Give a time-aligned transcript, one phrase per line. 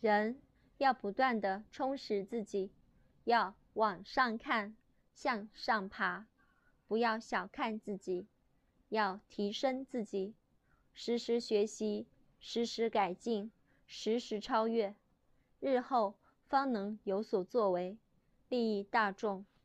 [0.00, 0.40] 人
[0.76, 2.70] 要不断的充实自己
[3.24, 4.76] 要往上看
[5.12, 6.26] 向上爬
[6.86, 8.26] 不要小看自己
[8.88, 10.34] 要提升自己
[10.94, 12.06] 时时学习
[12.38, 13.50] 时时改进
[13.86, 14.94] 时时超越。
[15.60, 16.14] 日后
[16.46, 17.98] 方能有所作为
[18.48, 19.44] 利益大众。